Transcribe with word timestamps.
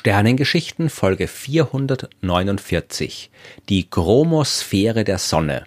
Sternengeschichten 0.00 0.90
Folge 0.90 1.26
449 1.26 3.32
Die 3.68 3.90
Chromosphäre 3.90 5.02
der 5.02 5.18
Sonne 5.18 5.64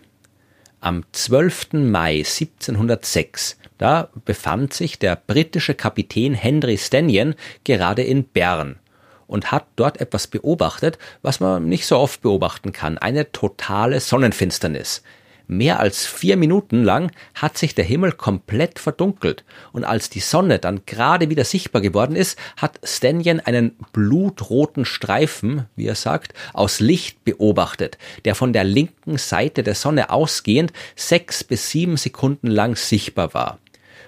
Am 0.79 1.03
12. 1.11 1.73
Mai 1.73 2.19
1706 2.19 3.57
da 3.77 4.07
befand 4.23 4.73
sich 4.73 4.97
der 4.97 5.17
britische 5.17 5.73
Kapitän 5.73 6.33
Henry 6.33 6.77
Stanyan 6.77 7.35
gerade 7.65 8.03
in 8.03 8.23
Bern 8.23 8.79
und 9.27 9.51
hat 9.51 9.65
dort 9.75 9.99
etwas 9.99 10.27
beobachtet, 10.27 10.97
was 11.21 11.41
man 11.41 11.67
nicht 11.67 11.85
so 11.85 11.97
oft 11.97 12.21
beobachten 12.21 12.71
kann, 12.71 12.97
eine 12.97 13.33
totale 13.33 13.99
Sonnenfinsternis. 13.99 15.03
Mehr 15.53 15.81
als 15.81 16.05
vier 16.05 16.37
Minuten 16.37 16.81
lang 16.81 17.11
hat 17.35 17.57
sich 17.57 17.75
der 17.75 17.83
Himmel 17.83 18.13
komplett 18.13 18.79
verdunkelt, 18.79 19.43
und 19.73 19.83
als 19.83 20.09
die 20.09 20.21
Sonne 20.21 20.59
dann 20.59 20.85
gerade 20.85 21.29
wieder 21.29 21.43
sichtbar 21.43 21.81
geworden 21.81 22.15
ist, 22.15 22.39
hat 22.55 22.79
Stanyan 22.85 23.41
einen 23.41 23.75
blutroten 23.91 24.85
Streifen, 24.85 25.65
wie 25.75 25.87
er 25.87 25.95
sagt, 25.95 26.33
aus 26.53 26.79
Licht 26.79 27.25
beobachtet, 27.25 27.97
der 28.23 28.33
von 28.33 28.53
der 28.53 28.63
linken 28.63 29.17
Seite 29.17 29.61
der 29.61 29.75
Sonne 29.75 30.09
ausgehend 30.09 30.71
sechs 30.95 31.43
bis 31.43 31.69
sieben 31.69 31.97
Sekunden 31.97 32.47
lang 32.47 32.77
sichtbar 32.77 33.33
war. 33.33 33.59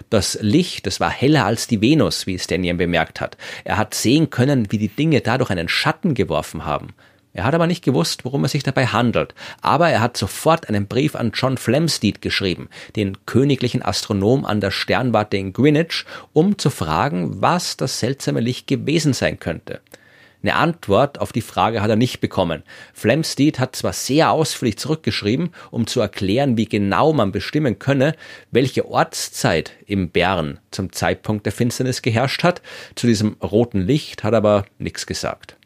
Das 0.08 0.38
Licht, 0.40 0.86
das 0.86 0.98
war 0.98 1.10
heller 1.10 1.44
als 1.44 1.66
die 1.66 1.82
Venus, 1.82 2.26
wie 2.26 2.38
Stanyan 2.38 2.78
bemerkt 2.78 3.20
hat. 3.20 3.36
Er 3.64 3.76
hat 3.76 3.92
sehen 3.92 4.30
können, 4.30 4.72
wie 4.72 4.78
die 4.78 4.88
Dinge 4.88 5.20
dadurch 5.20 5.50
einen 5.50 5.68
Schatten 5.68 6.14
geworfen 6.14 6.64
haben. 6.64 6.94
Er 7.34 7.42
hat 7.44 7.54
aber 7.54 7.66
nicht 7.66 7.84
gewusst, 7.84 8.24
worum 8.24 8.44
es 8.44 8.52
sich 8.52 8.62
dabei 8.62 8.86
handelt. 8.86 9.34
Aber 9.60 9.90
er 9.90 10.00
hat 10.00 10.16
sofort 10.16 10.68
einen 10.68 10.86
Brief 10.86 11.16
an 11.16 11.32
John 11.34 11.58
Flamsteed 11.58 12.22
geschrieben, 12.22 12.68
den 12.94 13.26
königlichen 13.26 13.82
Astronom 13.82 14.44
an 14.44 14.60
der 14.60 14.70
Sternwarte 14.70 15.36
in 15.36 15.52
Greenwich, 15.52 16.04
um 16.32 16.58
zu 16.58 16.70
fragen, 16.70 17.42
was 17.42 17.76
das 17.76 17.98
seltsame 17.98 18.40
Licht 18.40 18.68
gewesen 18.68 19.12
sein 19.12 19.40
könnte. 19.40 19.80
Eine 20.44 20.54
Antwort 20.56 21.20
auf 21.20 21.32
die 21.32 21.40
Frage 21.40 21.82
hat 21.82 21.88
er 21.90 21.96
nicht 21.96 22.20
bekommen. 22.20 22.62
Flamsteed 22.92 23.58
hat 23.58 23.74
zwar 23.74 23.94
sehr 23.94 24.30
ausführlich 24.30 24.76
zurückgeschrieben, 24.76 25.50
um 25.70 25.86
zu 25.88 26.00
erklären, 26.00 26.56
wie 26.56 26.66
genau 26.66 27.14
man 27.14 27.32
bestimmen 27.32 27.78
könne, 27.78 28.14
welche 28.52 28.86
Ortszeit 28.86 29.72
im 29.86 30.10
Bern 30.10 30.60
zum 30.70 30.92
Zeitpunkt 30.92 31.46
der 31.46 31.52
Finsternis 31.52 32.02
geherrscht 32.02 32.44
hat. 32.44 32.62
Zu 32.94 33.06
diesem 33.06 33.36
roten 33.42 33.80
Licht 33.80 34.22
hat 34.22 34.34
er 34.34 34.38
aber 34.38 34.66
nichts 34.78 35.06
gesagt. 35.06 35.56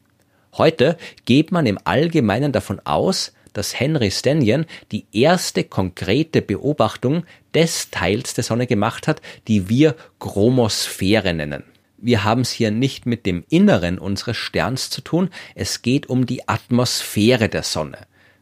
Heute 0.58 0.96
geht 1.24 1.52
man 1.52 1.66
im 1.66 1.78
Allgemeinen 1.84 2.50
davon 2.52 2.80
aus, 2.80 3.32
dass 3.52 3.78
Henry 3.78 4.10
Stanyan 4.10 4.66
die 4.92 5.06
erste 5.12 5.64
konkrete 5.64 6.42
Beobachtung 6.42 7.24
des 7.54 7.90
Teils 7.90 8.34
der 8.34 8.44
Sonne 8.44 8.66
gemacht 8.66 9.08
hat, 9.08 9.22
die 9.46 9.68
wir 9.68 9.94
Chromosphäre 10.18 11.32
nennen. 11.32 11.64
Wir 11.96 12.24
haben 12.24 12.42
es 12.42 12.50
hier 12.50 12.70
nicht 12.70 13.06
mit 13.06 13.26
dem 13.26 13.44
Inneren 13.48 13.98
unseres 13.98 14.36
Sterns 14.36 14.90
zu 14.90 15.00
tun, 15.00 15.30
es 15.54 15.82
geht 15.82 16.08
um 16.08 16.26
die 16.26 16.48
Atmosphäre 16.48 17.48
der 17.48 17.62
Sonne. 17.62 17.98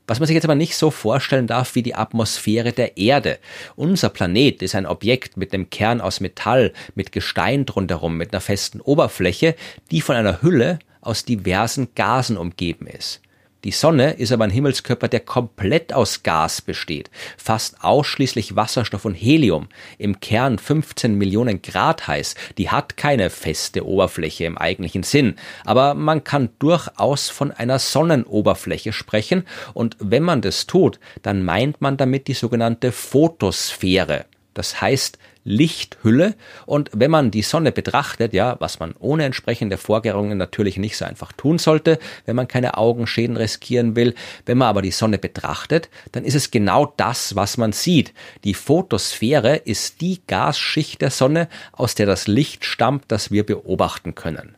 Was 0.06 0.20
man 0.20 0.26
sich 0.26 0.34
jetzt 0.34 0.44
aber 0.44 0.54
nicht 0.54 0.76
so 0.76 0.90
vorstellen 0.90 1.46
darf 1.46 1.74
wie 1.74 1.82
die 1.82 1.94
Atmosphäre 1.94 2.72
der 2.72 2.96
Erde. 2.96 3.38
Unser 3.74 4.08
Planet 4.08 4.62
ist 4.62 4.74
ein 4.74 4.86
Objekt 4.86 5.36
mit 5.36 5.52
dem 5.52 5.68
Kern 5.68 6.00
aus 6.00 6.20
Metall, 6.20 6.72
mit 6.94 7.10
Gestein 7.10 7.66
drumherum, 7.66 8.16
mit 8.16 8.32
einer 8.32 8.40
festen 8.40 8.80
Oberfläche, 8.80 9.56
die 9.90 10.00
von 10.00 10.14
einer 10.14 10.42
Hülle 10.42 10.78
aus 11.06 11.24
diversen 11.24 11.88
Gasen 11.94 12.36
umgeben 12.36 12.86
ist. 12.86 13.20
Die 13.66 13.72
Sonne 13.72 14.12
ist 14.12 14.30
aber 14.30 14.44
ein 14.44 14.50
Himmelskörper, 14.50 15.08
der 15.08 15.18
komplett 15.18 15.92
aus 15.92 16.22
Gas 16.22 16.62
besteht, 16.62 17.10
fast 17.36 17.82
ausschließlich 17.82 18.54
Wasserstoff 18.54 19.04
und 19.04 19.14
Helium, 19.14 19.68
im 19.98 20.20
Kern 20.20 20.60
15 20.60 21.16
Millionen 21.16 21.62
Grad 21.62 22.06
heiß, 22.06 22.36
die 22.58 22.70
hat 22.70 22.96
keine 22.96 23.28
feste 23.28 23.84
Oberfläche 23.84 24.44
im 24.44 24.56
eigentlichen 24.56 25.02
Sinn, 25.02 25.34
aber 25.64 25.94
man 25.94 26.22
kann 26.22 26.50
durchaus 26.60 27.28
von 27.28 27.50
einer 27.50 27.80
Sonnenoberfläche 27.80 28.92
sprechen 28.92 29.44
und 29.74 29.96
wenn 29.98 30.22
man 30.22 30.42
das 30.42 30.68
tut, 30.68 31.00
dann 31.22 31.42
meint 31.42 31.80
man 31.80 31.96
damit 31.96 32.28
die 32.28 32.34
sogenannte 32.34 32.92
Photosphäre. 32.92 34.26
Das 34.56 34.80
heißt 34.80 35.18
Lichthülle 35.44 36.34
und 36.64 36.90
wenn 36.94 37.10
man 37.10 37.30
die 37.30 37.42
Sonne 37.42 37.72
betrachtet, 37.72 38.32
ja, 38.32 38.56
was 38.58 38.80
man 38.80 38.94
ohne 38.98 39.24
entsprechende 39.24 39.76
Vorkehrungen 39.76 40.38
natürlich 40.38 40.78
nicht 40.78 40.96
so 40.96 41.04
einfach 41.04 41.32
tun 41.32 41.58
sollte, 41.58 41.98
wenn 42.24 42.34
man 42.34 42.48
keine 42.48 42.78
Augenschäden 42.78 43.36
riskieren 43.36 43.96
will, 43.96 44.14
wenn 44.46 44.56
man 44.56 44.68
aber 44.68 44.80
die 44.80 44.90
Sonne 44.90 45.18
betrachtet, 45.18 45.90
dann 46.12 46.24
ist 46.24 46.34
es 46.34 46.50
genau 46.50 46.92
das, 46.96 47.36
was 47.36 47.58
man 47.58 47.72
sieht. 47.72 48.14
Die 48.44 48.54
Photosphäre 48.54 49.56
ist 49.56 50.00
die 50.00 50.20
Gasschicht 50.26 51.02
der 51.02 51.10
Sonne, 51.10 51.48
aus 51.72 51.94
der 51.94 52.06
das 52.06 52.26
Licht 52.26 52.64
stammt, 52.64 53.04
das 53.08 53.30
wir 53.30 53.44
beobachten 53.44 54.14
können. 54.14 54.56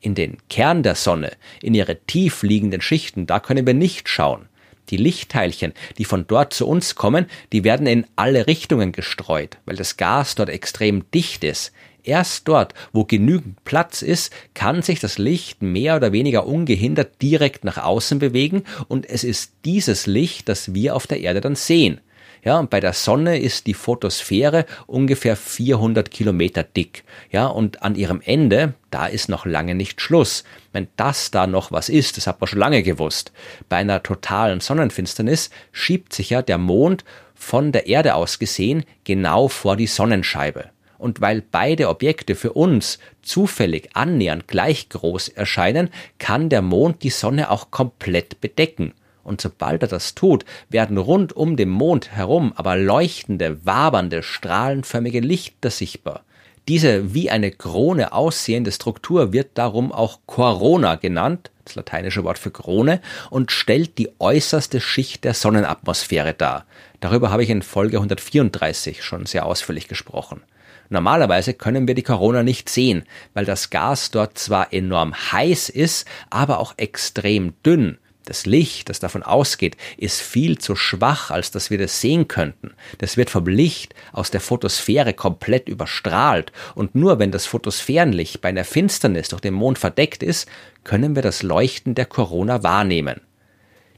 In 0.00 0.14
den 0.14 0.38
Kern 0.48 0.82
der 0.82 0.94
Sonne, 0.94 1.32
in 1.60 1.74
ihre 1.74 1.96
tief 1.96 2.42
liegenden 2.42 2.80
Schichten, 2.80 3.26
da 3.26 3.40
können 3.40 3.66
wir 3.66 3.74
nicht 3.74 4.08
schauen. 4.08 4.48
Die 4.90 4.96
Lichtteilchen, 4.96 5.72
die 5.98 6.04
von 6.04 6.26
dort 6.26 6.52
zu 6.52 6.66
uns 6.66 6.94
kommen, 6.94 7.26
die 7.52 7.64
werden 7.64 7.86
in 7.86 8.06
alle 8.16 8.46
Richtungen 8.46 8.92
gestreut, 8.92 9.58
weil 9.64 9.76
das 9.76 9.96
Gas 9.96 10.34
dort 10.34 10.48
extrem 10.48 11.10
dicht 11.10 11.44
ist. 11.44 11.72
Erst 12.02 12.48
dort, 12.48 12.74
wo 12.92 13.04
genügend 13.04 13.64
Platz 13.64 14.02
ist, 14.02 14.30
kann 14.52 14.82
sich 14.82 15.00
das 15.00 15.16
Licht 15.16 15.62
mehr 15.62 15.96
oder 15.96 16.12
weniger 16.12 16.46
ungehindert 16.46 17.22
direkt 17.22 17.64
nach 17.64 17.78
außen 17.78 18.18
bewegen 18.18 18.64
und 18.88 19.08
es 19.08 19.24
ist 19.24 19.52
dieses 19.64 20.06
Licht, 20.06 20.50
das 20.50 20.74
wir 20.74 20.94
auf 20.94 21.06
der 21.06 21.20
Erde 21.20 21.40
dann 21.40 21.56
sehen. 21.56 22.00
Ja, 22.44 22.58
und 22.58 22.68
bei 22.68 22.78
der 22.78 22.92
Sonne 22.92 23.38
ist 23.38 23.66
die 23.66 23.72
Photosphäre 23.72 24.66
ungefähr 24.86 25.34
400 25.34 26.10
Kilometer 26.10 26.62
dick. 26.62 27.02
Ja, 27.30 27.46
und 27.46 27.82
an 27.82 27.94
ihrem 27.94 28.20
Ende, 28.22 28.74
da 28.90 29.06
ist 29.06 29.30
noch 29.30 29.46
lange 29.46 29.74
nicht 29.74 30.02
Schluss. 30.02 30.44
Wenn 30.72 30.88
das 30.96 31.30
da 31.30 31.46
noch 31.46 31.72
was 31.72 31.88
ist, 31.88 32.18
das 32.18 32.26
hat 32.26 32.40
man 32.42 32.48
schon 32.48 32.58
lange 32.58 32.82
gewusst. 32.82 33.32
Bei 33.70 33.76
einer 33.76 34.02
totalen 34.02 34.60
Sonnenfinsternis 34.60 35.48
schiebt 35.72 36.12
sich 36.12 36.30
ja 36.30 36.42
der 36.42 36.58
Mond 36.58 37.04
von 37.34 37.72
der 37.72 37.86
Erde 37.86 38.14
aus 38.14 38.38
gesehen 38.38 38.84
genau 39.04 39.48
vor 39.48 39.76
die 39.76 39.86
Sonnenscheibe. 39.86 40.66
Und 40.98 41.22
weil 41.22 41.42
beide 41.42 41.88
Objekte 41.88 42.34
für 42.34 42.52
uns 42.52 42.98
zufällig 43.22 43.90
annähernd 43.94 44.48
gleich 44.48 44.90
groß 44.90 45.28
erscheinen, 45.28 45.88
kann 46.18 46.50
der 46.50 46.62
Mond 46.62 47.02
die 47.02 47.10
Sonne 47.10 47.50
auch 47.50 47.70
komplett 47.70 48.40
bedecken. 48.42 48.92
Und 49.24 49.40
sobald 49.40 49.82
er 49.82 49.88
das 49.88 50.14
tut, 50.14 50.44
werden 50.68 50.98
rund 50.98 51.34
um 51.34 51.56
den 51.56 51.70
Mond 51.70 52.12
herum 52.12 52.52
aber 52.54 52.76
leuchtende, 52.76 53.64
wabernde, 53.66 54.22
strahlenförmige 54.22 55.20
Lichter 55.20 55.70
sichtbar. 55.70 56.22
Diese 56.68 57.12
wie 57.12 57.30
eine 57.30 57.50
Krone 57.50 58.12
aussehende 58.12 58.72
Struktur 58.72 59.34
wird 59.34 59.50
darum 59.54 59.92
auch 59.92 60.20
Corona 60.24 60.94
genannt, 60.94 61.50
das 61.66 61.74
lateinische 61.74 62.24
Wort 62.24 62.38
für 62.38 62.50
Krone, 62.50 63.00
und 63.28 63.52
stellt 63.52 63.98
die 63.98 64.08
äußerste 64.18 64.80
Schicht 64.80 65.24
der 65.24 65.34
Sonnenatmosphäre 65.34 66.32
dar. 66.32 66.64
Darüber 67.00 67.30
habe 67.30 67.42
ich 67.42 67.50
in 67.50 67.60
Folge 67.60 67.98
134 67.98 69.02
schon 69.02 69.26
sehr 69.26 69.44
ausführlich 69.44 69.88
gesprochen. 69.88 70.40
Normalerweise 70.88 71.52
können 71.52 71.86
wir 71.86 71.94
die 71.94 72.02
Corona 72.02 72.42
nicht 72.42 72.70
sehen, 72.70 73.04
weil 73.34 73.44
das 73.44 73.68
Gas 73.68 74.10
dort 74.10 74.38
zwar 74.38 74.72
enorm 74.72 75.14
heiß 75.14 75.68
ist, 75.68 76.06
aber 76.30 76.60
auch 76.60 76.74
extrem 76.78 77.54
dünn. 77.62 77.98
Das 78.24 78.46
Licht, 78.46 78.88
das 78.88 79.00
davon 79.00 79.22
ausgeht, 79.22 79.76
ist 79.98 80.22
viel 80.22 80.56
zu 80.56 80.76
schwach, 80.76 81.30
als 81.30 81.50
dass 81.50 81.70
wir 81.70 81.76
das 81.76 82.00
sehen 82.00 82.26
könnten. 82.26 82.72
Das 82.98 83.18
wird 83.18 83.28
vom 83.28 83.46
Licht 83.46 83.94
aus 84.12 84.30
der 84.30 84.40
Photosphäre 84.40 85.12
komplett 85.12 85.68
überstrahlt 85.68 86.50
und 86.74 86.94
nur 86.94 87.18
wenn 87.18 87.32
das 87.32 87.44
Photosphärenlicht 87.44 88.40
bei 88.40 88.48
einer 88.48 88.64
Finsternis 88.64 89.28
durch 89.28 89.42
den 89.42 89.52
Mond 89.52 89.78
verdeckt 89.78 90.22
ist, 90.22 90.48
können 90.84 91.14
wir 91.14 91.22
das 91.22 91.42
Leuchten 91.42 91.94
der 91.94 92.06
Corona 92.06 92.62
wahrnehmen. 92.62 93.20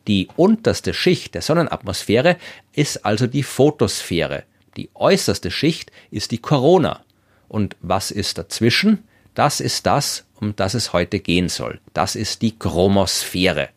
Die 0.09 0.29
unterste 0.37 0.93
Schicht 0.93 1.35
der 1.35 1.43
Sonnenatmosphäre 1.43 2.37
ist 2.73 3.05
also 3.05 3.29
die 3.29 3.45
Photosphäre. 3.45 4.43
Die 4.77 4.91
äußerste 4.95 5.53
Schicht 5.53 5.93
ist 6.11 6.33
die 6.33 6.39
Corona. 6.39 7.05
Und 7.49 7.77
was 7.81 8.11
ist 8.11 8.39
dazwischen? 8.39 9.05
Das 9.35 9.61
ist 9.61 9.87
das, 9.87 10.25
um 10.41 10.55
das 10.57 10.75
es 10.75 10.93
heute 10.93 11.21
gehen 11.21 11.49
soll. 11.49 11.81
Das 11.93 12.15
ist 12.17 12.43
die 12.43 12.59
Chromosphäre 12.59 13.69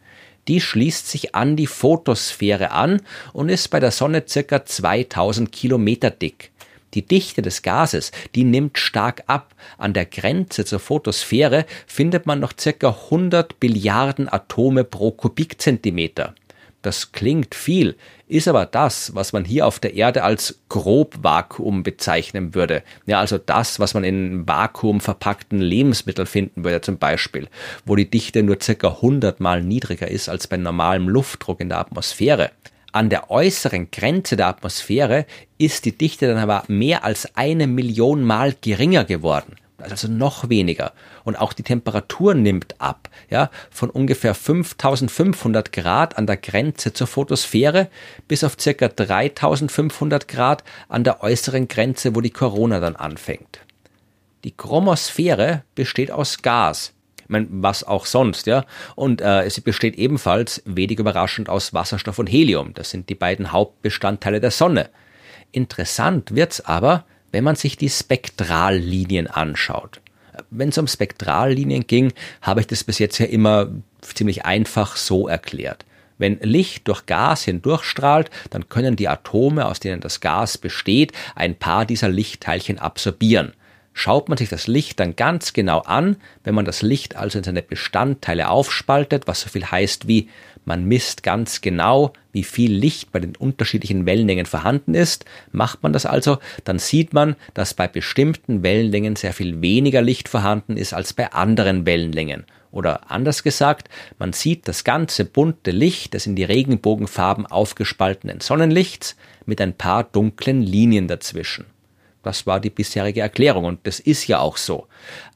die 0.50 0.60
schließt 0.60 1.08
sich 1.08 1.36
an 1.36 1.56
die 1.56 1.68
Photosphäre 1.68 2.72
an 2.72 3.02
und 3.34 3.50
ist 3.50 3.68
bei 3.70 3.80
der 3.80 3.92
Sonne 3.92 4.24
circa 4.28 4.66
2000 4.66 5.52
Kilometer 5.52 6.10
dick. 6.10 6.52
Die 6.96 7.06
Dichte 7.06 7.44
des 7.44 7.62
Gases, 7.62 8.12
die 8.34 8.44
nimmt 8.44 8.80
stark 8.80 9.24
ab. 9.28 9.54
An 9.78 9.94
der 9.94 10.08
Grenze 10.08 10.66
zur 10.66 10.80
Photosphäre 10.80 11.68
findet 11.86 12.26
man 12.26 12.40
noch 12.40 12.54
circa 12.60 12.90
100 12.90 13.60
Billiarden 13.60 14.28
Atome 14.28 14.84
pro 14.84 15.12
Kubikzentimeter. 15.12 16.34
Das 16.82 17.12
klingt 17.12 17.56
viel, 17.56 17.98
ist 18.28 18.48
aber 18.48 18.66
das, 18.66 19.14
was 19.14 19.34
man 19.34 19.44
hier 19.44 19.68
auf 19.68 19.80
der 19.80 19.96
Erde 19.96 20.24
als 20.24 20.62
Grobvakuum 20.70 21.84
bezeichnen 21.84 22.56
würde. 22.56 22.84
Ja, 23.06 23.20
also 23.20 23.38
das, 23.38 23.80
was 23.82 23.94
man 23.94 24.06
in 24.06 24.48
Vakuum 24.48 25.02
verpackten 25.02 25.60
Lebensmitteln 25.60 26.26
finden 26.28 26.64
würde 26.64 26.80
zum 26.80 26.98
Beispiel, 26.98 27.50
wo 27.86 27.98
die 27.98 28.10
Dichte 28.10 28.44
nur 28.44 28.58
circa 28.62 28.88
100 28.88 29.42
mal 29.42 29.62
niedriger 29.62 30.08
ist 30.08 30.30
als 30.30 30.48
bei 30.48 30.56
normalem 30.56 31.10
Luftdruck 31.10 31.60
in 31.60 31.70
der 31.70 31.80
Atmosphäre. 31.80 32.52
An 32.92 33.10
der 33.10 33.30
äußeren 33.30 33.92
Grenze 33.92 34.38
der 34.38 34.48
Atmosphäre 34.48 35.26
ist 35.58 35.86
die 35.86 35.98
Dichte 35.98 36.28
dann 36.28 36.38
aber 36.38 36.64
mehr 36.68 37.04
als 37.04 37.36
eine 37.36 37.68
Million 37.68 38.24
Mal 38.24 38.56
geringer 38.62 39.04
geworden. 39.04 39.58
Also 39.82 40.08
noch 40.08 40.50
weniger. 40.50 40.94
Und 41.24 41.36
auch 41.36 41.54
die 41.54 41.64
Temperatur 41.64 42.34
nimmt 42.34 42.80
ab, 42.80 43.10
ja, 43.30 43.50
von 43.70 43.90
ungefähr 43.90 44.34
5500 44.34 45.72
Grad 45.72 46.18
an 46.18 46.28
der 46.28 46.38
Grenze 46.38 46.94
zur 46.94 47.08
Photosphäre 47.08 47.90
bis 48.28 48.44
auf 48.44 48.58
circa 48.60 48.88
3500 48.88 50.28
Grad 50.28 50.64
an 50.88 51.04
der 51.04 51.24
äußeren 51.24 51.68
Grenze, 51.68 52.16
wo 52.16 52.22
die 52.22 52.30
Corona 52.30 52.80
dann 52.80 52.96
anfängt. 52.96 53.60
Die 54.44 54.56
Chromosphäre 54.56 55.64
besteht 55.76 56.12
aus 56.12 56.42
Gas. 56.42 56.94
Ich 57.24 57.30
meine, 57.30 57.48
was 57.50 57.84
auch 57.84 58.06
sonst, 58.06 58.48
ja. 58.48 58.66
Und 58.96 59.22
äh, 59.22 59.48
sie 59.50 59.62
besteht 59.62 59.96
ebenfalls, 59.96 60.64
wenig 60.66 60.98
überraschend, 60.98 61.50
aus 61.50 61.74
Wasserstoff 61.74 62.18
und 62.18 62.28
Helium. 62.28 62.74
Das 62.74 62.90
sind 62.90 63.10
die 63.10 63.16
beiden 63.16 63.52
Hauptbestandteile 63.52 64.40
der 64.40 64.52
Sonne. 64.52 64.90
Interessant 65.52 66.34
wird's 66.34 66.62
aber, 66.62 67.06
wenn 67.32 67.44
man 67.44 67.56
sich 67.56 67.78
die 67.78 67.90
Spektrallinien 67.90 69.28
anschaut. 69.28 70.02
Wenn 70.50 70.70
es 70.70 70.78
um 70.78 70.88
Spektrallinien 70.88 71.86
ging, 71.86 72.14
habe 72.42 72.62
ich 72.62 72.68
das 72.68 72.84
bis 72.84 73.00
jetzt 73.00 73.18
ja 73.18 73.26
immer 73.26 73.70
ziemlich 74.02 74.46
einfach 74.46 74.96
so 74.96 75.28
erklärt. 75.28 75.86
Wenn 76.18 76.40
Licht 76.42 76.88
durch 76.88 77.06
Gas 77.06 77.44
hindurchstrahlt, 77.44 78.30
dann 78.50 78.68
können 78.68 78.96
die 78.96 79.08
Atome, 79.08 79.66
aus 79.66 79.80
denen 79.80 80.02
das 80.02 80.20
Gas 80.20 80.58
besteht, 80.58 81.14
ein 81.36 81.56
paar 81.56 81.86
dieser 81.86 82.10
Lichtteilchen 82.10 82.78
absorbieren. 82.78 83.54
Schaut 83.94 84.30
man 84.30 84.38
sich 84.38 84.50
das 84.50 84.68
Licht 84.68 85.00
dann 85.00 85.16
ganz 85.16 85.54
genau 85.54 85.80
an, 85.80 86.18
wenn 86.44 86.56
man 86.56 86.66
das 86.66 86.82
Licht 86.82 87.16
also 87.16 87.38
in 87.38 87.44
seine 87.44 87.62
Bestandteile 87.62 88.50
aufspaltet, 88.50 89.28
was 89.28 89.42
so 89.42 89.50
viel 89.50 89.66
heißt 89.66 90.08
wie 90.08 90.30
man 90.66 90.86
misst 90.86 91.24
ganz 91.24 91.62
genau, 91.62 92.14
wie 92.32 92.44
viel 92.44 92.72
Licht 92.72 93.12
bei 93.12 93.20
den 93.20 93.36
unterschiedlichen 93.36 94.06
Wellenlängen 94.06 94.46
vorhanden 94.46 94.94
ist. 94.94 95.26
Macht 95.52 95.84
man 95.84 95.94
das 95.94 96.06
also, 96.06 96.38
dann 96.64 96.80
sieht 96.80 97.14
man, 97.14 97.36
dass 97.54 97.74
bei 97.74 97.88
bestimmten 97.88 98.64
Wellenlängen 98.64 99.16
sehr 99.16 99.34
viel 99.34 99.62
weniger 99.62 100.02
Licht 100.02 100.30
vorhanden 100.30 100.78
ist 100.78 100.94
als 100.94 101.14
bei 101.14 101.32
anderen 101.32 101.86
Wellenlängen. 101.86 102.46
Oder 102.72 103.10
anders 103.12 103.44
gesagt, 103.44 103.90
man 104.20 104.34
sieht 104.34 104.68
das 104.68 104.84
ganze 104.84 105.26
bunte 105.26 105.72
Licht 105.72 106.14
des 106.14 106.28
in 106.28 106.36
die 106.36 106.44
Regenbogenfarben 106.44 107.48
aufgespaltenen 107.48 108.42
Sonnenlichts 108.42 109.16
mit 109.46 109.60
ein 109.60 109.74
paar 109.74 110.04
dunklen 110.04 110.62
Linien 110.62 111.08
dazwischen. 111.08 111.66
Das 112.22 112.46
war 112.46 112.60
die 112.60 112.70
bisherige 112.70 113.22
Erklärung 113.22 113.66
und 113.66 113.88
das 113.88 114.00
ist 114.00 114.28
ja 114.28 114.40
auch 114.40 114.58
so. 114.58 114.88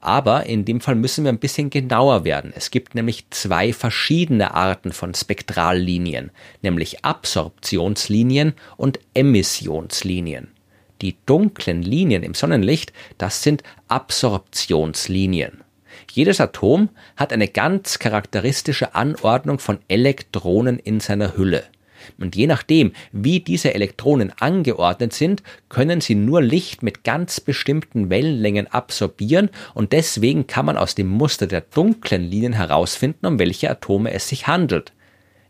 Aber 0.01 0.45
in 0.45 0.65
dem 0.65 0.81
Fall 0.81 0.95
müssen 0.95 1.23
wir 1.23 1.31
ein 1.31 1.39
bisschen 1.39 1.69
genauer 1.69 2.25
werden. 2.25 2.51
Es 2.55 2.71
gibt 2.71 2.93
nämlich 2.93 3.25
zwei 3.29 3.71
verschiedene 3.71 4.53
Arten 4.53 4.91
von 4.91 5.13
Spektrallinien, 5.13 6.31
nämlich 6.61 7.05
Absorptionslinien 7.05 8.53
und 8.75 8.99
Emissionslinien. 9.13 10.49
Die 11.01 11.15
dunklen 11.25 11.81
Linien 11.83 12.23
im 12.23 12.33
Sonnenlicht, 12.33 12.91
das 13.17 13.43
sind 13.43 13.63
Absorptionslinien. 13.87 15.63
Jedes 16.11 16.41
Atom 16.41 16.89
hat 17.15 17.31
eine 17.33 17.47
ganz 17.47 17.97
charakteristische 17.97 18.93
Anordnung 18.93 19.59
von 19.59 19.79
Elektronen 19.87 20.79
in 20.79 20.99
seiner 20.99 21.37
Hülle. 21.37 21.63
Und 22.19 22.35
je 22.35 22.47
nachdem, 22.47 22.91
wie 23.11 23.39
diese 23.39 23.73
Elektronen 23.73 24.31
angeordnet 24.39 25.13
sind, 25.13 25.43
können 25.69 26.01
sie 26.01 26.15
nur 26.15 26.41
Licht 26.41 26.83
mit 26.83 27.03
ganz 27.03 27.39
bestimmten 27.39 28.09
Wellenlängen 28.09 28.67
absorbieren 28.67 29.49
und 29.73 29.91
deswegen 29.91 30.47
kann 30.47 30.65
man 30.65 30.77
aus 30.77 30.95
dem 30.95 31.07
Muster 31.07 31.47
der 31.47 31.61
dunklen 31.61 32.23
Linien 32.23 32.53
herausfinden, 32.53 33.25
um 33.25 33.39
welche 33.39 33.69
Atome 33.69 34.11
es 34.11 34.29
sich 34.29 34.47
handelt. 34.47 34.93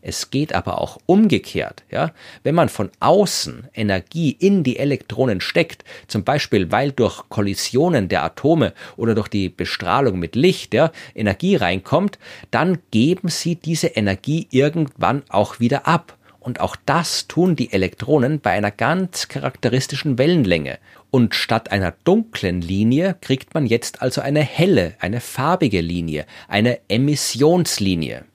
Es 0.06 0.32
geht 0.32 0.54
aber 0.54 0.82
auch 0.82 0.98
umgekehrt, 1.06 1.84
ja. 1.90 2.12
Wenn 2.44 2.56
man 2.56 2.68
von 2.68 2.92
außen 3.00 3.70
Energie 3.74 4.32
in 4.32 4.64
die 4.64 4.78
Elektronen 4.78 5.40
steckt, 5.40 5.86
zum 6.08 6.26
Beispiel 6.26 6.72
weil 6.74 6.92
durch 6.92 7.30
Kollisionen 7.30 8.10
der 8.10 8.24
Atome 8.26 8.74
oder 8.98 9.16
durch 9.16 9.30
die 9.30 9.48
Bestrahlung 9.48 10.20
mit 10.20 10.36
Licht, 10.36 10.74
ja, 10.74 10.92
Energie 11.16 11.56
reinkommt, 11.56 12.20
dann 12.52 12.80
geben 12.92 13.30
sie 13.30 13.56
diese 13.56 13.88
Energie 13.88 14.48
irgendwann 14.52 15.24
auch 15.30 15.62
wieder 15.62 15.88
ab. 15.88 16.18
Und 16.44 16.60
auch 16.60 16.75
das 16.86 17.28
tun 17.28 17.56
die 17.56 17.72
Elektronen 17.72 18.42
bei 18.42 18.51
einer 18.51 18.72
ganz 18.72 19.30
charakteristischen 19.30 20.18
Wellenlänge. 20.18 20.78
Und 21.10 21.36
statt 21.36 21.72
einer 21.72 21.94
dunklen 22.04 22.62
Linie 22.62 23.16
kriegt 23.22 23.54
man 23.54 23.66
jetzt 23.66 24.01
also 24.01 24.19
eine 24.19 24.42
helle, 24.42 24.95
eine 25.00 25.22
farbige 25.22 25.80
Linie, 25.80 26.25
eine 26.50 26.80
Emissionslinie. 26.90 28.25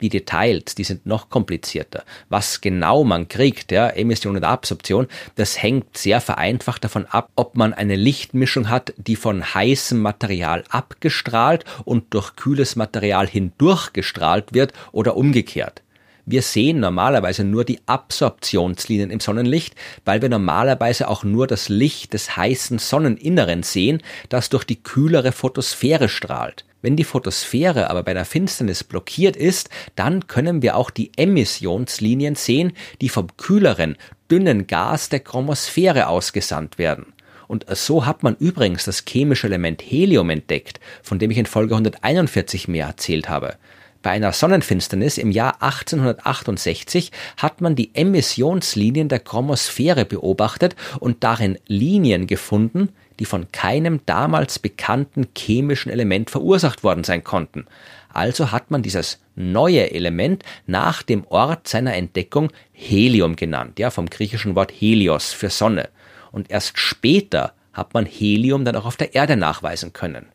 Die 0.00 0.08
Details, 0.08 0.76
die 0.76 0.84
sind 0.84 1.06
noch 1.06 1.28
komplizierter. 1.28 2.04
Was 2.28 2.60
genau 2.60 3.02
man 3.02 3.26
kriegt, 3.26 3.72
ja, 3.72 3.88
Emission 3.88 4.36
und 4.36 4.44
Absorption, 4.44 5.08
das 5.34 5.60
hängt 5.60 5.98
sehr 5.98 6.20
vereinfacht 6.20 6.84
davon 6.84 7.06
ab, 7.06 7.30
ob 7.34 7.56
man 7.56 7.74
eine 7.74 7.96
Lichtmischung 7.96 8.68
hat, 8.68 8.94
die 8.96 9.16
von 9.16 9.42
heißem 9.54 10.00
Material 10.00 10.62
abgestrahlt 10.68 11.64
und 11.84 12.14
durch 12.14 12.36
kühles 12.36 12.76
Material 12.76 13.26
hindurchgestrahlt 13.26 14.54
wird 14.54 14.72
oder 14.92 15.16
umgekehrt. 15.16 15.82
Wir 16.30 16.42
sehen 16.42 16.78
normalerweise 16.80 17.42
nur 17.42 17.64
die 17.64 17.80
Absorptionslinien 17.86 19.08
im 19.08 19.18
Sonnenlicht, 19.18 19.74
weil 20.04 20.20
wir 20.20 20.28
normalerweise 20.28 21.08
auch 21.08 21.24
nur 21.24 21.46
das 21.46 21.70
Licht 21.70 22.12
des 22.12 22.36
heißen 22.36 22.78
Sonneninneren 22.78 23.62
sehen, 23.62 24.02
das 24.28 24.50
durch 24.50 24.64
die 24.64 24.82
kühlere 24.82 25.32
Photosphäre 25.32 26.10
strahlt. 26.10 26.66
Wenn 26.82 26.96
die 26.96 27.04
Photosphäre 27.04 27.88
aber 27.88 28.02
bei 28.02 28.12
der 28.12 28.26
Finsternis 28.26 28.84
blockiert 28.84 29.36
ist, 29.36 29.70
dann 29.96 30.26
können 30.26 30.60
wir 30.60 30.76
auch 30.76 30.90
die 30.90 31.12
Emissionslinien 31.16 32.34
sehen, 32.34 32.74
die 33.00 33.08
vom 33.08 33.34
kühleren, 33.38 33.96
dünnen 34.30 34.66
Gas 34.66 35.08
der 35.08 35.20
Chromosphäre 35.20 36.08
ausgesandt 36.08 36.76
werden. 36.76 37.14
Und 37.46 37.64
so 37.74 38.04
hat 38.04 38.22
man 38.22 38.36
übrigens 38.38 38.84
das 38.84 39.02
chemische 39.08 39.46
Element 39.46 39.80
Helium 39.80 40.28
entdeckt, 40.28 40.78
von 41.02 41.18
dem 41.18 41.30
ich 41.30 41.38
in 41.38 41.46
Folge 41.46 41.74
141 41.74 42.68
mehr 42.68 42.86
erzählt 42.86 43.30
habe. 43.30 43.56
Bei 44.02 44.10
einer 44.10 44.32
Sonnenfinsternis 44.32 45.18
im 45.18 45.32
Jahr 45.32 45.60
1868 45.60 47.10
hat 47.36 47.60
man 47.60 47.74
die 47.74 47.94
Emissionslinien 47.94 49.08
der 49.08 49.18
Chromosphäre 49.18 50.04
beobachtet 50.04 50.76
und 51.00 51.24
darin 51.24 51.58
Linien 51.66 52.28
gefunden, 52.28 52.90
die 53.18 53.24
von 53.24 53.50
keinem 53.50 54.00
damals 54.06 54.60
bekannten 54.60 55.26
chemischen 55.36 55.90
Element 55.90 56.30
verursacht 56.30 56.84
worden 56.84 57.02
sein 57.02 57.24
konnten. 57.24 57.66
Also 58.12 58.52
hat 58.52 58.70
man 58.70 58.82
dieses 58.82 59.20
neue 59.34 59.90
Element 59.90 60.44
nach 60.66 61.02
dem 61.02 61.24
Ort 61.26 61.66
seiner 61.66 61.94
Entdeckung 61.94 62.50
Helium 62.72 63.34
genannt, 63.34 63.78
ja, 63.80 63.90
vom 63.90 64.08
griechischen 64.08 64.54
Wort 64.54 64.72
Helios 64.72 65.32
für 65.32 65.50
Sonne. 65.50 65.88
Und 66.30 66.50
erst 66.50 66.78
später 66.78 67.54
hat 67.72 67.94
man 67.94 68.06
Helium 68.06 68.64
dann 68.64 68.76
auch 68.76 68.86
auf 68.86 68.96
der 68.96 69.14
Erde 69.14 69.36
nachweisen 69.36 69.92
können. 69.92 70.26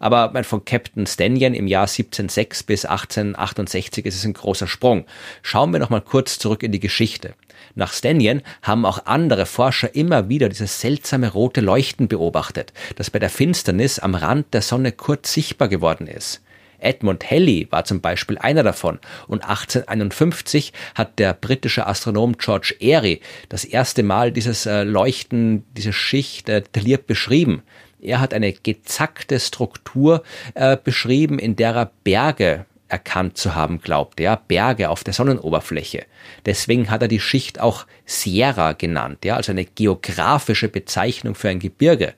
Aber 0.00 0.42
von 0.42 0.64
Captain 0.64 1.06
Stanyan 1.06 1.54
im 1.54 1.68
Jahr 1.68 1.82
1706 1.82 2.64
bis 2.64 2.84
1868 2.84 4.04
ist 4.06 4.16
es 4.16 4.24
ein 4.24 4.32
großer 4.32 4.66
Sprung. 4.66 5.04
Schauen 5.42 5.72
wir 5.72 5.78
noch 5.78 5.90
mal 5.90 6.00
kurz 6.00 6.38
zurück 6.38 6.64
in 6.64 6.72
die 6.72 6.80
Geschichte. 6.80 7.34
Nach 7.74 7.92
Stanyan 7.92 8.42
haben 8.62 8.84
auch 8.84 9.06
andere 9.06 9.46
Forscher 9.46 9.94
immer 9.94 10.28
wieder 10.28 10.48
dieses 10.48 10.80
seltsame 10.80 11.30
rote 11.30 11.60
Leuchten 11.60 12.08
beobachtet, 12.08 12.72
das 12.96 13.10
bei 13.10 13.20
der 13.20 13.30
Finsternis 13.30 14.00
am 14.00 14.14
Rand 14.16 14.52
der 14.54 14.62
Sonne 14.62 14.90
kurz 14.90 15.32
sichtbar 15.32 15.68
geworden 15.68 16.08
ist. 16.08 16.40
Edmund 16.80 17.30
Halley 17.30 17.68
war 17.70 17.84
zum 17.84 18.00
Beispiel 18.00 18.38
einer 18.38 18.62
davon 18.62 18.98
und 19.28 19.42
1851 19.44 20.72
hat 20.94 21.18
der 21.18 21.34
britische 21.34 21.86
Astronom 21.86 22.38
George 22.38 22.74
Airy 22.80 23.20
das 23.48 23.64
erste 23.64 24.02
Mal 24.02 24.32
dieses 24.32 24.66
äh, 24.66 24.82
Leuchten, 24.82 25.64
diese 25.74 25.92
Schicht 25.92 26.48
äh, 26.48 26.62
detailliert 26.62 27.06
beschrieben. 27.06 27.62
Er 28.02 28.20
hat 28.20 28.34
eine 28.34 28.52
gezackte 28.52 29.38
Struktur 29.40 30.22
äh, 30.54 30.76
beschrieben, 30.82 31.38
in 31.38 31.56
der 31.56 31.74
er 31.74 31.90
Berge 32.04 32.66
erkannt 32.88 33.38
zu 33.38 33.54
haben 33.54 33.80
glaubte, 33.80 34.24
ja, 34.24 34.36
Berge 34.36 34.90
auf 34.90 35.04
der 35.04 35.14
Sonnenoberfläche. 35.14 36.06
Deswegen 36.44 36.90
hat 36.90 37.02
er 37.02 37.08
die 37.08 37.20
Schicht 37.20 37.60
auch 37.60 37.86
Sierra 38.04 38.72
genannt, 38.72 39.24
ja, 39.24 39.36
also 39.36 39.52
eine 39.52 39.64
geografische 39.64 40.68
Bezeichnung 40.68 41.34
für 41.34 41.48
ein 41.48 41.60
Gebirge. 41.60 42.14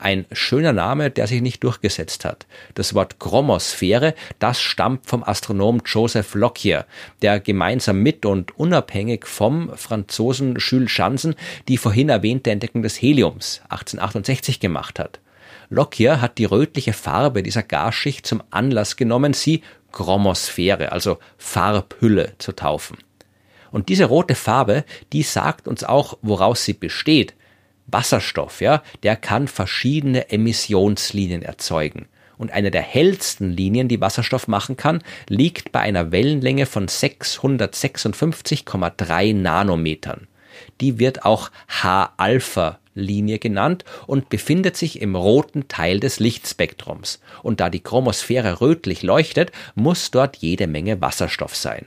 Ein 0.00 0.26
schöner 0.30 0.72
Name, 0.72 1.10
der 1.10 1.26
sich 1.26 1.42
nicht 1.42 1.64
durchgesetzt 1.64 2.24
hat. 2.24 2.46
Das 2.74 2.94
Wort 2.94 3.18
Chromosphäre, 3.18 4.14
das 4.38 4.60
stammt 4.60 5.06
vom 5.06 5.24
Astronom 5.24 5.82
Joseph 5.84 6.34
Lockyer, 6.34 6.86
der 7.20 7.40
gemeinsam 7.40 8.00
mit 8.00 8.24
und 8.24 8.56
unabhängig 8.56 9.26
vom 9.26 9.76
Franzosen 9.76 10.54
Jules 10.58 10.96
Janssen 10.96 11.34
die 11.66 11.78
vorhin 11.78 12.10
erwähnte 12.10 12.52
Entdeckung 12.52 12.82
des 12.82 13.02
Heliums 13.02 13.60
1868 13.70 14.60
gemacht 14.60 15.00
hat. 15.00 15.18
Lockyer 15.68 16.20
hat 16.20 16.38
die 16.38 16.44
rötliche 16.44 16.92
Farbe 16.92 17.42
dieser 17.42 17.64
Gasschicht 17.64 18.24
zum 18.24 18.40
Anlass 18.50 18.96
genommen, 18.96 19.34
sie 19.34 19.62
Chromosphäre, 19.90 20.92
also 20.92 21.18
Farbhülle, 21.38 22.34
zu 22.38 22.52
taufen. 22.52 22.98
Und 23.70 23.88
diese 23.88 24.04
rote 24.04 24.34
Farbe, 24.34 24.84
die 25.12 25.22
sagt 25.22 25.66
uns 25.66 25.82
auch, 25.82 26.18
woraus 26.22 26.64
sie 26.64 26.72
besteht. 26.72 27.34
Wasserstoff, 27.88 28.60
ja, 28.60 28.84
der 29.02 29.16
kann 29.16 29.48
verschiedene 29.48 30.30
Emissionslinien 30.30 31.42
erzeugen. 31.42 32.06
Und 32.36 32.52
eine 32.52 32.70
der 32.70 32.82
hellsten 32.82 33.50
Linien, 33.50 33.88
die 33.88 34.00
Wasserstoff 34.00 34.46
machen 34.46 34.76
kann, 34.76 35.02
liegt 35.28 35.72
bei 35.72 35.80
einer 35.80 36.12
Wellenlänge 36.12 36.66
von 36.66 36.86
656,3 36.86 39.34
Nanometern. 39.34 40.28
die 40.80 40.98
wird 40.98 41.24
auch 41.24 41.50
H-Alpha 41.68 42.78
Linie 42.94 43.38
genannt 43.38 43.84
und 44.06 44.28
befindet 44.28 44.76
sich 44.76 45.00
im 45.00 45.14
roten 45.14 45.68
Teil 45.68 46.00
des 46.00 46.18
Lichtspektrums. 46.18 47.20
Und 47.42 47.60
da 47.60 47.70
die 47.70 47.80
Chromosphäre 47.80 48.60
rötlich 48.60 49.02
leuchtet, 49.02 49.52
muss 49.74 50.10
dort 50.10 50.38
jede 50.38 50.66
Menge 50.66 51.00
Wasserstoff 51.00 51.54
sein. 51.54 51.86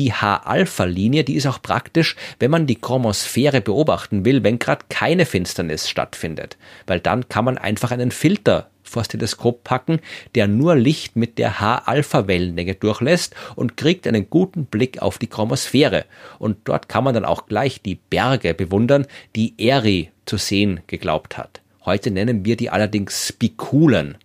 Die 0.00 0.14
H-Alpha-Linie, 0.14 1.24
die 1.24 1.34
ist 1.34 1.46
auch 1.46 1.60
praktisch, 1.60 2.16
wenn 2.38 2.50
man 2.50 2.66
die 2.66 2.76
Chromosphäre 2.76 3.60
beobachten 3.60 4.24
will, 4.24 4.42
wenn 4.42 4.58
gerade 4.58 4.86
keine 4.88 5.26
Finsternis 5.26 5.90
stattfindet, 5.90 6.56
weil 6.86 7.00
dann 7.00 7.28
kann 7.28 7.44
man 7.44 7.58
einfach 7.58 7.90
einen 7.90 8.10
Filter 8.10 8.70
vors 8.82 9.08
Teleskop 9.08 9.62
packen, 9.62 10.00
der 10.34 10.48
nur 10.48 10.74
Licht 10.74 11.16
mit 11.16 11.36
der 11.36 11.60
H-Alpha-Wellenlänge 11.60 12.76
durchlässt 12.76 13.34
und 13.56 13.76
kriegt 13.76 14.06
einen 14.06 14.30
guten 14.30 14.64
Blick 14.64 15.02
auf 15.02 15.18
die 15.18 15.26
Chromosphäre. 15.26 16.06
Und 16.38 16.56
dort 16.64 16.88
kann 16.88 17.04
man 17.04 17.12
dann 17.12 17.26
auch 17.26 17.44
gleich 17.44 17.82
die 17.82 17.96
Berge 17.96 18.54
bewundern, 18.54 19.06
die 19.36 19.52
Eri 19.58 20.10
zu 20.24 20.38
sehen 20.38 20.80
geglaubt 20.86 21.36
hat. 21.36 21.60
Heute 21.84 22.10
nennen 22.10 22.46
wir 22.46 22.56
die 22.56 22.70
allerdings 22.70 23.28
Spikulen. 23.28 24.16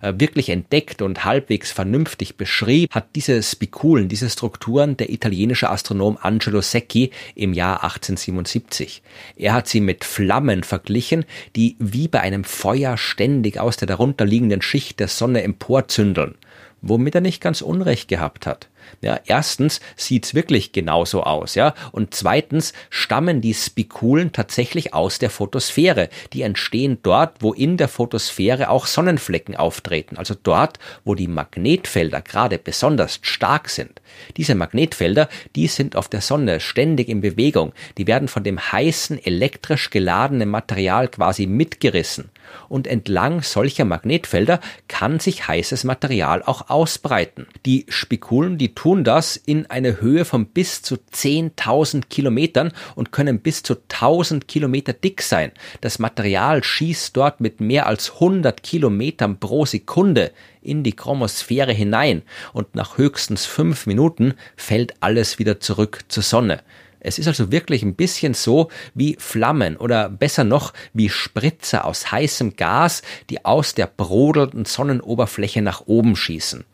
Äh, 0.00 0.14
wirklich 0.18 0.50
entdeckt 0.50 1.02
und 1.02 1.24
halbwegs 1.24 1.72
vernünftig 1.72 2.36
beschrieb, 2.36 2.94
hat 2.94 3.08
diese 3.14 3.42
Spikulen, 3.42 4.08
diese 4.08 4.30
Strukturen 4.30 4.96
der 4.96 5.10
italienische 5.10 5.70
Astronom 5.70 6.18
Angelo 6.20 6.60
Secchi 6.60 7.10
im 7.34 7.52
Jahr 7.52 7.82
1877. 7.82 9.02
Er 9.36 9.54
hat 9.54 9.68
sie 9.68 9.80
mit 9.80 10.04
Flammen 10.04 10.62
verglichen, 10.62 11.24
die 11.56 11.76
wie 11.78 12.08
bei 12.08 12.20
einem 12.20 12.44
Feuer 12.44 12.96
ständig 12.96 13.58
aus 13.58 13.76
der 13.76 13.88
darunterliegenden 13.88 14.62
Schicht 14.62 15.00
der 15.00 15.08
Sonne 15.08 15.42
emporzündeln 15.42 16.34
womit 16.82 17.14
er 17.14 17.20
nicht 17.20 17.40
ganz 17.40 17.60
Unrecht 17.60 18.08
gehabt 18.08 18.46
hat. 18.46 18.68
Ja, 19.00 19.20
erstens 19.26 19.80
sieht's 19.96 20.34
wirklich 20.34 20.72
genauso 20.72 21.22
aus, 21.22 21.54
ja, 21.54 21.74
und 21.92 22.14
zweitens 22.14 22.72
stammen 22.90 23.40
die 23.40 23.54
Spikulen 23.54 24.32
tatsächlich 24.32 24.94
aus 24.94 25.18
der 25.18 25.30
Photosphäre. 25.30 26.08
Die 26.32 26.42
entstehen 26.42 26.98
dort, 27.02 27.36
wo 27.40 27.52
in 27.52 27.76
der 27.76 27.88
Photosphäre 27.88 28.70
auch 28.70 28.86
Sonnenflecken 28.86 29.56
auftreten, 29.56 30.16
also 30.16 30.34
dort, 30.42 30.78
wo 31.04 31.14
die 31.14 31.28
Magnetfelder 31.28 32.22
gerade 32.22 32.58
besonders 32.58 33.20
stark 33.22 33.68
sind. 33.68 34.00
Diese 34.36 34.54
Magnetfelder, 34.54 35.28
die 35.54 35.68
sind 35.68 35.94
auf 35.94 36.08
der 36.08 36.20
Sonne 36.20 36.60
ständig 36.60 37.08
in 37.08 37.20
Bewegung, 37.20 37.72
die 37.98 38.06
werden 38.06 38.28
von 38.28 38.42
dem 38.42 38.58
heißen 38.58 39.22
elektrisch 39.22 39.90
geladenen 39.90 40.48
Material 40.48 41.08
quasi 41.08 41.46
mitgerissen 41.46 42.30
und 42.68 42.86
entlang 42.86 43.42
solcher 43.42 43.84
Magnetfelder 43.84 44.60
kann 44.88 45.20
sich 45.20 45.48
heißes 45.48 45.84
Material 45.84 46.42
auch 46.42 46.70
ausbreiten. 46.70 47.46
Die 47.66 47.86
Spikulen, 47.88 48.58
die 48.58 48.74
tun 48.74 49.04
das 49.04 49.36
in 49.36 49.66
eine 49.66 50.00
Höhe 50.00 50.24
von 50.24 50.46
bis 50.46 50.82
zu 50.82 50.96
10.000 50.96 52.08
Kilometern 52.08 52.72
und 52.94 53.12
können 53.12 53.40
bis 53.40 53.62
zu 53.62 53.74
1000 53.74 54.48
Kilometer 54.48 54.92
dick 54.92 55.22
sein. 55.22 55.52
Das 55.80 55.98
Material 55.98 56.62
schießt 56.64 57.16
dort 57.16 57.40
mit 57.40 57.60
mehr 57.60 57.86
als 57.86 58.14
100 58.14 58.62
Kilometern 58.62 59.38
pro 59.38 59.66
Sekunde 59.66 60.32
in 60.62 60.82
die 60.82 60.94
Chromosphäre 60.94 61.72
hinein 61.72 62.22
und 62.52 62.74
nach 62.74 62.98
höchstens 62.98 63.46
fünf 63.46 63.86
Minuten 63.86 64.34
fällt 64.56 64.94
alles 65.00 65.38
wieder 65.38 65.60
zurück 65.60 66.00
zur 66.08 66.22
Sonne. 66.22 66.62
Es 67.00 67.18
ist 67.18 67.28
also 67.28 67.52
wirklich 67.52 67.82
ein 67.82 67.94
bisschen 67.94 68.34
so 68.34 68.68
wie 68.94 69.16
Flammen 69.18 69.76
oder 69.76 70.08
besser 70.08 70.44
noch 70.44 70.72
wie 70.92 71.08
Spritzer 71.08 71.84
aus 71.84 72.10
heißem 72.10 72.56
Gas, 72.56 73.02
die 73.30 73.44
aus 73.44 73.74
der 73.74 73.86
brodelnden 73.86 74.64
Sonnenoberfläche 74.64 75.62
nach 75.62 75.82
oben 75.86 76.16
schießen. 76.16 76.64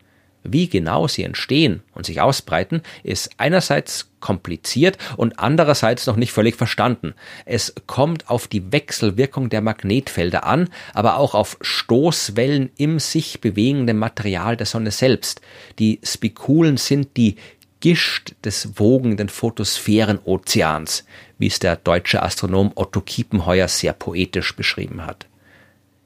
Wie 0.47 0.69
genau 0.69 1.07
sie 1.07 1.23
entstehen 1.23 1.81
und 1.95 2.05
sich 2.05 2.21
ausbreiten, 2.21 2.83
ist 3.03 3.31
einerseits 3.37 4.11
kompliziert 4.19 4.97
und 5.17 5.39
andererseits 5.39 6.05
noch 6.05 6.15
nicht 6.15 6.31
völlig 6.31 6.55
verstanden. 6.55 7.15
Es 7.45 7.73
kommt 7.87 8.29
auf 8.29 8.47
die 8.47 8.71
Wechselwirkung 8.71 9.49
der 9.49 9.61
Magnetfelder 9.61 10.45
an, 10.45 10.69
aber 10.93 11.17
auch 11.17 11.33
auf 11.33 11.57
Stoßwellen 11.61 12.69
im 12.77 12.99
sich 12.99 13.41
bewegenden 13.41 13.97
Material 13.97 14.55
der 14.55 14.67
Sonne 14.67 14.91
selbst. 14.91 15.41
Die 15.79 15.99
Spikulen 16.03 16.77
sind 16.77 17.17
die 17.17 17.37
Gischt 17.79 18.33
des 18.43 18.79
wogenden 18.79 19.29
Photosphärenozeans, 19.29 21.05
wie 21.37 21.47
es 21.47 21.59
der 21.59 21.75
deutsche 21.75 22.23
Astronom 22.23 22.71
Otto 22.75 23.01
Kiepenheuer 23.01 23.67
sehr 23.67 23.93
poetisch 23.93 24.55
beschrieben 24.55 25.05
hat. 25.05 25.27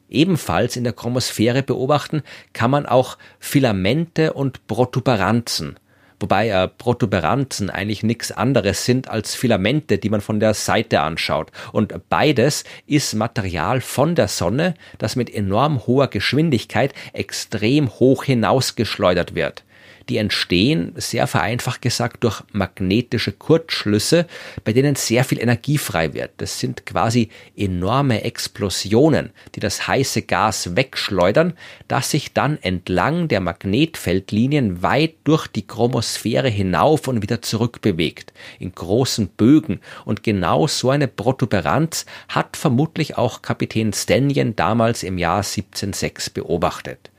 Ebenfalls 0.10 0.76
in 0.76 0.84
der 0.84 0.94
Chromosphäre 0.94 1.62
beobachten 1.62 2.24
kann 2.52 2.72
man 2.72 2.86
auch 2.86 3.18
Filamente 3.40 4.34
und 4.34 4.66
Protuberanzen, 4.66 5.78
wobei 6.20 6.50
äh, 6.50 6.68
Protuberanzen 6.68 7.70
eigentlich 7.70 8.02
nichts 8.02 8.32
anderes 8.32 8.86
sind 8.86 9.08
als 9.08 9.36
Filamente, 9.36 10.00
die 10.00 10.10
man 10.10 10.22
von 10.22 10.40
der 10.40 10.56
Seite 10.56 11.02
anschaut. 11.02 11.52
Und 11.72 11.94
beides 12.10 12.64
ist 12.88 13.14
Material 13.14 13.82
von 13.82 14.16
der 14.16 14.28
Sonne, 14.28 14.74
das 14.98 15.16
mit 15.16 15.34
enorm 15.34 15.86
hoher 15.86 16.08
Geschwindigkeit 16.08 16.94
extrem 17.14 17.90
hoch 17.90 18.24
hinausgeschleudert 18.24 19.36
wird 19.36 19.64
die 20.10 20.18
entstehen, 20.18 20.94
sehr 20.96 21.28
vereinfacht 21.28 21.82
gesagt, 21.82 22.24
durch 22.24 22.42
magnetische 22.52 23.32
Kurzschlüsse, 23.32 24.26
bei 24.64 24.74
denen 24.74 24.96
sehr 24.96 25.24
viel 25.24 25.40
Energie 25.40 25.78
frei 25.78 26.14
wird. 26.14 26.32
Das 26.38 26.60
sind 26.60 26.86
quasi 26.86 27.30
enorme 27.56 28.24
Explosionen, 28.24 29.30
die 29.56 29.60
das 29.60 29.88
heiße 29.88 30.24
Gas 30.24 30.76
wegschleudern, 30.76 31.54
das 31.88 32.12
sich 32.12 32.34
dann 32.34 32.58
entlang 32.62 33.28
der 33.28 33.40
Magnetfeldlinien 33.40 34.82
weit 34.82 35.16
durch 35.24 35.48
die 35.48 35.66
Chromosphäre 35.66 36.50
hinauf 36.50 37.08
und 37.08 37.22
wieder 37.22 37.42
zurück 37.42 37.82
bewegt, 37.82 38.34
in 38.60 38.74
großen 38.74 39.28
Bögen. 39.28 39.80
Und 40.06 40.24
genau 40.24 40.68
so 40.68 40.90
eine 40.90 41.08
Protuberanz 41.08 42.06
hat 42.28 42.58
vermutlich 42.58 43.18
auch 43.18 43.42
Kapitän 43.42 43.94
Stenjen 43.94 44.56
damals 44.56 45.04
im 45.04 45.18
Jahr 45.18 45.38
1706 45.38 46.32
beobachtet. 46.32 47.12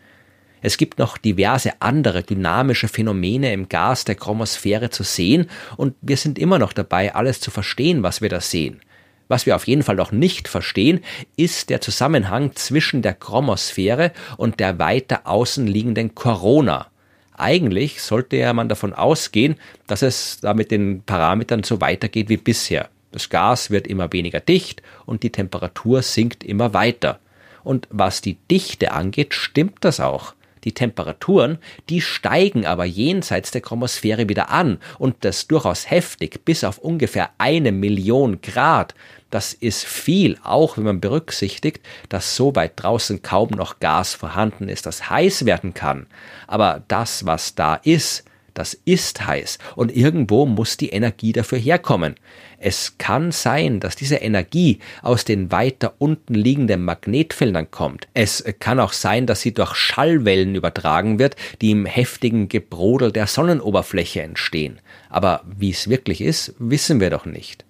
Es 0.62 0.76
gibt 0.76 0.98
noch 0.98 1.16
diverse 1.16 1.80
andere 1.80 2.22
dynamische 2.22 2.88
Phänomene 2.88 3.52
im 3.52 3.68
Gas 3.68 4.04
der 4.04 4.14
Chromosphäre 4.14 4.90
zu 4.90 5.02
sehen 5.02 5.48
und 5.76 5.94
wir 6.02 6.16
sind 6.16 6.38
immer 6.38 6.58
noch 6.58 6.72
dabei, 6.72 7.14
alles 7.14 7.40
zu 7.40 7.50
verstehen, 7.50 8.02
was 8.02 8.20
wir 8.20 8.28
da 8.28 8.40
sehen. 8.40 8.80
Was 9.28 9.46
wir 9.46 9.54
auf 9.54 9.68
jeden 9.68 9.84
Fall 9.84 9.94
noch 9.94 10.10
nicht 10.10 10.48
verstehen, 10.48 11.00
ist 11.36 11.70
der 11.70 11.80
Zusammenhang 11.80 12.56
zwischen 12.56 13.00
der 13.00 13.14
Chromosphäre 13.14 14.12
und 14.36 14.58
der 14.58 14.78
weiter 14.78 15.20
außen 15.24 15.66
liegenden 15.66 16.16
Corona. 16.16 16.88
Eigentlich 17.32 18.02
sollte 18.02 18.36
ja 18.36 18.52
man 18.52 18.68
davon 18.68 18.92
ausgehen, 18.92 19.54
dass 19.86 20.02
es 20.02 20.40
da 20.40 20.52
mit 20.52 20.70
den 20.70 21.02
Parametern 21.04 21.62
so 21.62 21.80
weitergeht 21.80 22.28
wie 22.28 22.36
bisher. 22.36 22.90
Das 23.12 23.30
Gas 23.30 23.70
wird 23.70 23.86
immer 23.86 24.12
weniger 24.12 24.40
dicht 24.40 24.82
und 25.06 25.22
die 25.22 25.30
Temperatur 25.30 26.02
sinkt 26.02 26.44
immer 26.44 26.74
weiter. 26.74 27.20
Und 27.62 27.88
was 27.90 28.20
die 28.20 28.36
Dichte 28.50 28.92
angeht, 28.92 29.34
stimmt 29.34 29.78
das 29.82 30.00
auch. 30.00 30.34
Die 30.64 30.72
Temperaturen, 30.72 31.58
die 31.88 32.00
steigen 32.00 32.66
aber 32.66 32.84
jenseits 32.84 33.50
der 33.50 33.60
Chromosphäre 33.60 34.28
wieder 34.28 34.50
an 34.50 34.78
und 34.98 35.16
das 35.20 35.46
durchaus 35.48 35.90
heftig 35.90 36.44
bis 36.44 36.64
auf 36.64 36.78
ungefähr 36.78 37.30
eine 37.38 37.72
Million 37.72 38.40
Grad. 38.40 38.94
Das 39.30 39.52
ist 39.52 39.84
viel, 39.84 40.38
auch 40.42 40.76
wenn 40.76 40.84
man 40.84 41.00
berücksichtigt, 41.00 41.86
dass 42.08 42.34
so 42.34 42.54
weit 42.56 42.72
draußen 42.76 43.22
kaum 43.22 43.50
noch 43.50 43.78
Gas 43.78 44.14
vorhanden 44.14 44.68
ist, 44.68 44.86
das 44.86 45.08
heiß 45.08 45.46
werden 45.46 45.72
kann. 45.72 46.06
Aber 46.48 46.82
das, 46.88 47.26
was 47.26 47.54
da 47.54 47.76
ist, 47.76 48.24
das 48.54 48.75
ist 48.85 49.26
heiß 49.26 49.59
und 49.76 49.95
irgendwo 49.95 50.47
muss 50.47 50.76
die 50.76 50.90
Energie 50.90 51.33
dafür 51.33 51.59
herkommen. 51.59 52.14
Es 52.59 52.99
kann 52.99 53.33
sein, 53.33 53.80
dass 53.80 53.97
diese 53.97 54.16
Energie 54.16 54.80
aus 55.02 55.25
den 55.25 55.50
weiter 55.50 55.95
unten 55.99 56.35
liegenden 56.35 56.85
Magnetfeldern 56.85 57.71
kommt. 57.71 58.09
Es 58.12 58.45
kann 58.59 58.80
auch 58.80 58.92
sein, 58.92 59.26
dass 59.26 59.40
sie 59.40 59.54
durch 59.54 59.75
Schallwellen 59.75 60.54
übertragen 60.54 61.19
wird, 61.19 61.37
die 61.62 61.71
im 61.71 61.87
heftigen 61.87 62.49
Gebrodel 62.49 63.12
der 63.12 63.26
Sonnenoberfläche 63.26 64.23
entstehen. 64.23 64.80
Aber 65.09 65.42
wie 65.45 65.71
es 65.71 65.88
wirklich 65.88 66.21
ist, 66.21 66.54
wissen 66.59 67.00
wir 67.00 67.11
doch 67.11 67.25
nicht. 67.25 67.64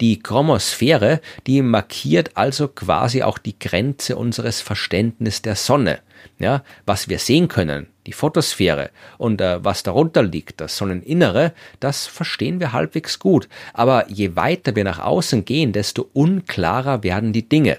Die 0.00 0.18
Chromosphäre, 0.18 1.20
die 1.46 1.60
markiert 1.60 2.30
also 2.34 2.68
quasi 2.68 3.22
auch 3.22 3.36
die 3.36 3.58
Grenze 3.58 4.16
unseres 4.16 4.62
Verständnisses 4.62 5.42
der 5.42 5.56
Sonne. 5.56 6.00
Ja, 6.38 6.64
was 6.86 7.08
wir 7.08 7.18
sehen 7.18 7.48
können, 7.48 7.86
die 8.10 8.14
Photosphäre 8.14 8.90
und 9.18 9.40
äh, 9.40 9.64
was 9.64 9.84
darunter 9.84 10.24
liegt, 10.24 10.60
das 10.60 10.76
Sonneninnere, 10.76 11.52
das 11.78 12.08
verstehen 12.08 12.58
wir 12.58 12.72
halbwegs 12.72 13.20
gut. 13.20 13.48
Aber 13.72 14.10
je 14.10 14.34
weiter 14.34 14.74
wir 14.74 14.82
nach 14.82 14.98
außen 14.98 15.44
gehen, 15.44 15.72
desto 15.72 16.08
unklarer 16.12 17.04
werden 17.04 17.32
die 17.32 17.48
Dinge. 17.48 17.78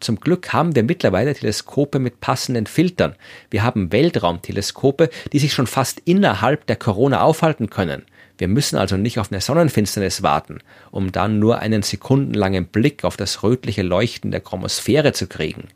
Zum 0.00 0.18
Glück 0.18 0.52
haben 0.52 0.74
wir 0.74 0.82
mittlerweile 0.82 1.32
Teleskope 1.32 2.00
mit 2.00 2.20
passenden 2.20 2.66
Filtern. 2.66 3.14
Wir 3.50 3.62
haben 3.62 3.92
Weltraumteleskope, 3.92 5.10
die 5.32 5.38
sich 5.38 5.52
schon 5.52 5.68
fast 5.68 6.00
innerhalb 6.04 6.66
der 6.66 6.76
Corona 6.76 7.20
aufhalten 7.20 7.70
können. 7.70 8.02
Wir 8.36 8.48
müssen 8.48 8.78
also 8.78 8.96
nicht 8.96 9.20
auf 9.20 9.30
eine 9.30 9.40
Sonnenfinsternis 9.40 10.24
warten, 10.24 10.58
um 10.90 11.12
dann 11.12 11.38
nur 11.38 11.60
einen 11.60 11.82
sekundenlangen 11.82 12.66
Blick 12.66 13.04
auf 13.04 13.16
das 13.16 13.44
rötliche 13.44 13.82
Leuchten 13.82 14.32
der 14.32 14.40
Chromosphäre 14.40 15.12
zu 15.12 15.28
kriegen. 15.28 15.68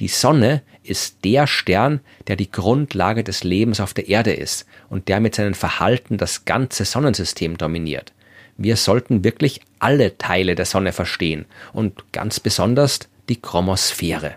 Die 0.00 0.08
Sonne 0.08 0.62
ist 0.84 1.24
der 1.24 1.46
Stern, 1.46 2.00
der 2.28 2.36
die 2.36 2.50
Grundlage 2.50 3.24
des 3.24 3.42
Lebens 3.42 3.80
auf 3.80 3.94
der 3.94 4.08
Erde 4.08 4.32
ist 4.32 4.66
und 4.88 5.08
der 5.08 5.20
mit 5.20 5.34
seinem 5.34 5.54
Verhalten 5.54 6.18
das 6.18 6.44
ganze 6.44 6.84
Sonnensystem 6.84 7.58
dominiert. 7.58 8.12
wir 8.60 8.76
sollten 8.76 9.22
wirklich 9.22 9.60
alle 9.78 10.18
Teile 10.18 10.56
der 10.56 10.66
Sonne 10.66 10.92
verstehen 10.92 11.46
und 11.72 12.12
ganz 12.12 12.40
besonders 12.40 12.98
die 13.28 13.40
Chromosphäre. 13.40 14.34